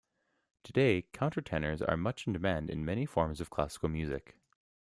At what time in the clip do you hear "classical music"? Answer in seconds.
3.51-4.35